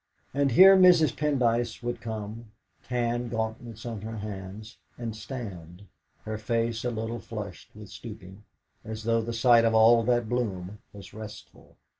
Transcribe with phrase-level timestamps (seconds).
[0.33, 1.15] And here Mrs.
[1.15, 2.51] Pendyce would come,
[2.83, 5.85] tan gauntlets on her hands, and stand,
[6.23, 8.43] her face a little flushed with stooping,
[8.83, 11.77] as though the sight of all that bloom was restful.